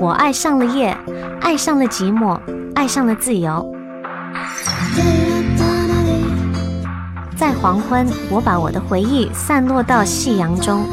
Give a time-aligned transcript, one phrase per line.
[0.00, 0.96] 我爱上了夜，
[1.40, 2.38] 爱上了寂寞，
[2.76, 3.68] 爱上了自由。
[7.36, 10.84] 在黄昏，我把我的回忆散落到夕阳中；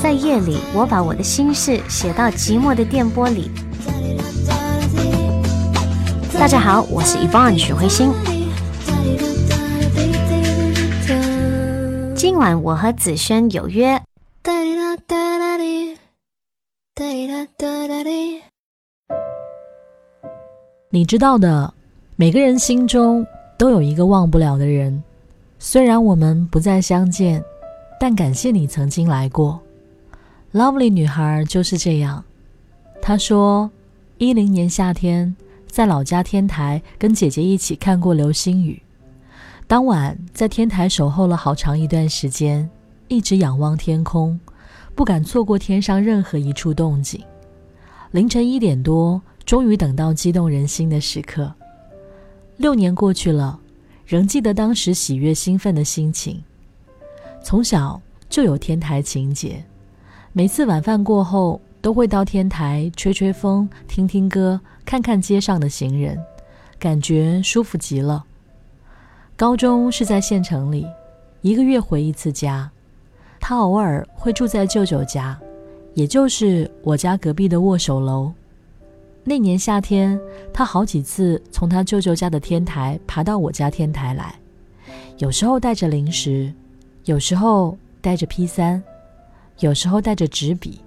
[0.00, 3.50] 在夜里，我把我的心事写到寂寞的电波里。
[6.38, 8.12] 大家好，我是 Yvonne 许慧欣。
[12.14, 14.01] 今晚我和子轩有约。
[20.94, 21.72] 你知道的，
[22.16, 23.26] 每个人心中。
[23.56, 25.00] 都有一个忘不了的人，
[25.60, 27.40] 虽然我们不再相见，
[28.00, 29.60] 但感谢你曾经来过。
[30.52, 32.24] Lovely 女孩就是这样。
[33.00, 33.70] 她说，
[34.18, 35.36] 一零年夏天
[35.68, 38.82] 在老家天台跟姐姐一起看过流星雨，
[39.68, 42.68] 当晚在天台守候了好长一段时间，
[43.06, 44.40] 一直仰望天空，
[44.96, 47.22] 不敢错过天上任何一处动静。
[48.10, 51.52] 凌晨一点多，终于等到激动人心的时刻。
[52.56, 53.58] 六年过去了，
[54.06, 56.42] 仍记得当时喜悦兴奋的心情。
[57.42, 59.64] 从小就有天台情节，
[60.32, 66.16] 每次晚饭过后都会到天台吹吹风、听听歌、看看街上的行人，
[66.78, 68.24] 感觉舒服极了。
[69.34, 70.86] 高中是在县城里，
[71.40, 72.70] 一个月回一次家。
[73.40, 75.36] 他偶尔会住在舅舅家，
[75.94, 78.32] 也就是我家隔壁的握手楼。
[79.24, 80.20] 那年夏天，
[80.52, 84.34] 他好几次从他舅舅家的天台爬到我家天台来，
[85.18, 86.52] 有时候带着零食，
[87.04, 88.82] 有时候带着 P 三，
[89.60, 90.80] 有时候带着纸笔。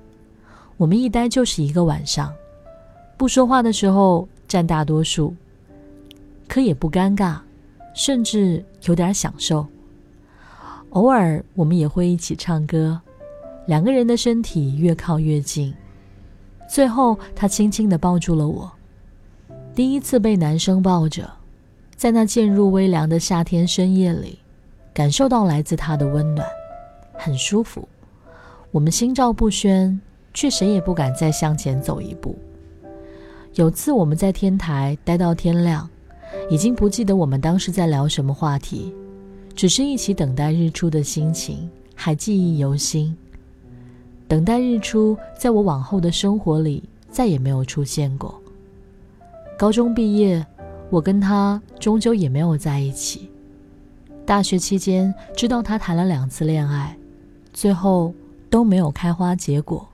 [0.76, 2.34] 我们一待就是一个晚上，
[3.16, 5.34] 不说话的时候占大多数，
[6.46, 7.38] 可也不尴尬，
[7.94, 9.66] 甚至有点享受。
[10.90, 13.00] 偶尔我们也会一起唱歌，
[13.66, 15.74] 两个人的身体越靠越近。
[16.68, 18.72] 最后，他轻轻地抱住了我。
[19.74, 21.30] 第一次被男生抱着，
[21.96, 24.40] 在那渐入微凉的夏天深夜里，
[24.94, 26.48] 感受到来自他的温暖，
[27.14, 27.88] 很舒服。
[28.72, 30.00] 我们心照不宣，
[30.34, 32.36] 却谁也不敢再向前走一步。
[33.54, 35.90] 有次我们在天台待到天亮，
[36.50, 38.94] 已经不记得我们当时在聊什么话题，
[39.56, 43.16] 只是一起等待日出的心情还记忆犹新。
[44.28, 48.42] 等待日出，在我往后的生活里再也没有出现过。
[49.58, 50.46] 高中毕业，
[50.90, 53.30] 我跟他终究也没有在一起。
[54.26, 56.98] 大学期间，知道他谈了两次恋爱，
[57.54, 58.14] 最后
[58.50, 59.88] 都没有开花结果。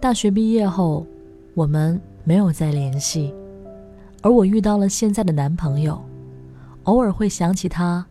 [0.00, 1.06] 大学毕业后，
[1.54, 3.32] 我们没有再联系。
[4.20, 6.02] 而我遇到了现在的男朋友，
[6.84, 8.04] 偶尔会想起他，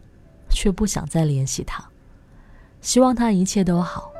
[0.50, 1.84] 却不想再联系他。
[2.80, 4.11] 希望他一切都好。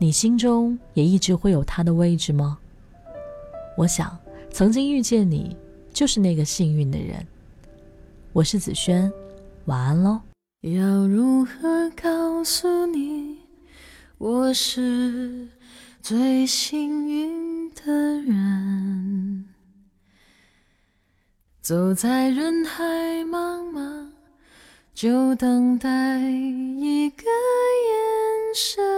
[0.00, 2.58] 你心中也一直会有他的位置吗？
[3.76, 4.16] 我想，
[4.52, 5.56] 曾经遇见你，
[5.92, 7.26] 就是那个幸运的人。
[8.32, 9.12] 我是子轩，
[9.64, 10.20] 晚安喽。
[10.60, 13.38] 要如何告诉你，
[14.18, 15.48] 我是
[16.00, 19.46] 最幸运的人？
[21.60, 22.84] 走在人海
[23.24, 24.06] 茫茫，
[24.94, 28.97] 就等待一个眼神。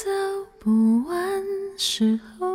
[0.00, 0.08] 走
[0.60, 1.44] 不完，
[1.76, 2.47] 时候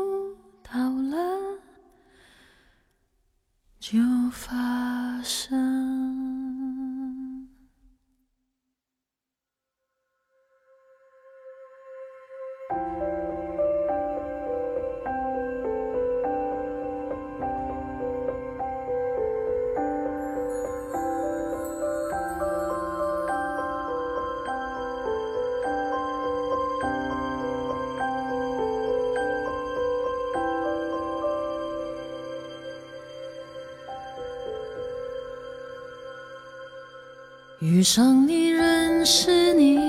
[37.63, 39.79] 遇上你，认识你，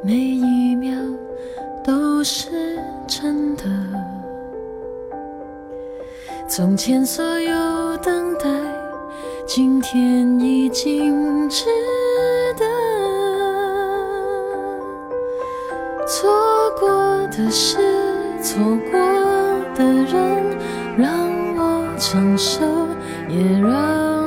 [0.00, 0.96] 每一秒
[1.82, 3.64] 都是真的。
[6.46, 8.48] 从前所有等待，
[9.44, 11.64] 今天已经值
[12.56, 12.64] 得。
[16.06, 16.30] 错
[16.78, 16.88] 过
[17.36, 17.78] 的事，
[18.40, 19.00] 错过
[19.74, 20.56] 的人，
[20.96, 22.60] 让我承受，
[23.28, 24.19] 也让。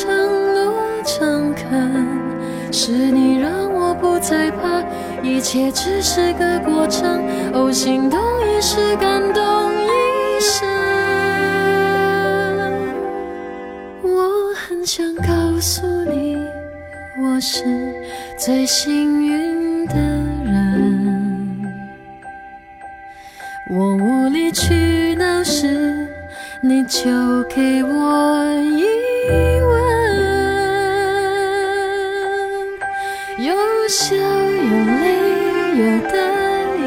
[0.00, 0.72] 长久，比承诺
[1.04, 3.50] 诚恳，是你让。
[3.72, 4.82] 我不再怕，
[5.22, 7.20] 一切只是个过程。
[7.52, 9.42] 哦，心动一时，感动
[9.74, 10.68] 一生。
[14.02, 16.36] 我很想告诉你，
[17.20, 17.64] 我是
[18.38, 21.66] 最幸运的人。
[23.72, 26.06] 我无理取闹时，
[26.62, 28.54] 你就给我
[33.90, 35.02] 笑有泪，
[35.74, 36.14] 有得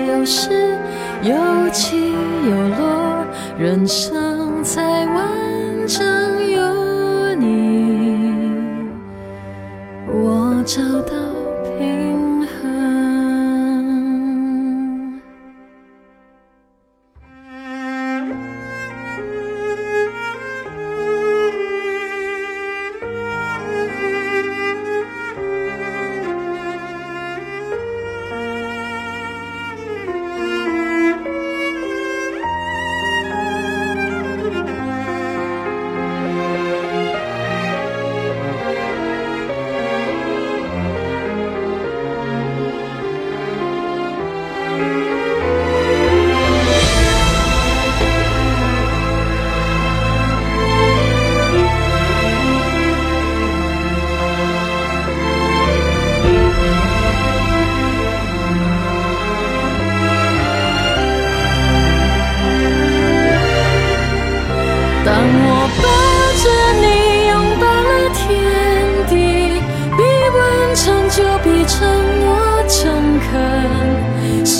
[0.07, 0.79] 有失，
[1.21, 2.13] 有起
[2.49, 3.25] 有落，
[3.59, 6.01] 人生才完整。
[6.49, 8.47] 有你，
[10.07, 11.11] 我找到
[11.77, 12.72] 平衡。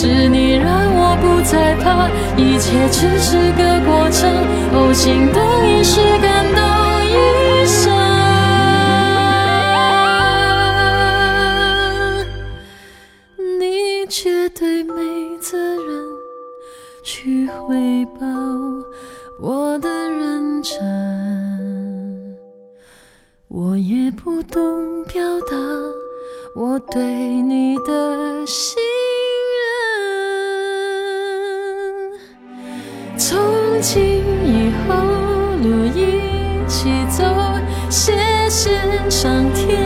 [0.04, 4.30] 是你让我不再怕，一切只是个过程。
[4.74, 6.60] 哦，心动一时，感动
[7.08, 7.90] 一生。
[13.58, 16.04] 你绝对没责任
[17.02, 18.26] 去回报
[19.40, 22.36] 我的认真，
[23.48, 25.56] 我也不懂表达
[26.54, 28.76] 我对你的心
[33.16, 33.38] 从
[33.80, 34.94] 今以后，
[35.62, 37.24] 路一起走，
[37.88, 38.12] 谢
[38.50, 38.70] 谢
[39.08, 39.83] 上天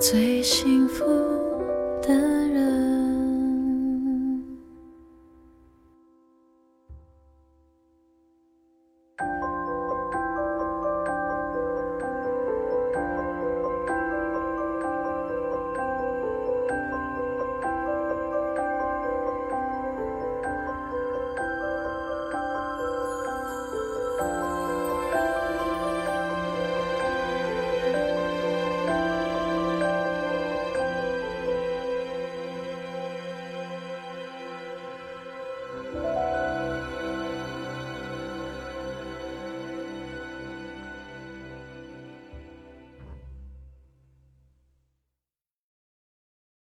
[0.00, 1.04] 最幸福
[2.00, 3.17] 的人。